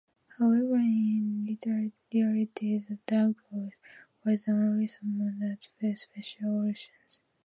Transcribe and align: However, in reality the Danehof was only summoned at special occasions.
However, 0.39 0.77
in 0.77 1.59
reality 1.63 2.79
the 2.79 2.97
Danehof 3.07 3.73
was 4.25 4.47
only 4.47 4.87
summoned 4.87 5.43
at 5.43 5.61
special 5.93 6.61
occasions. 6.61 7.19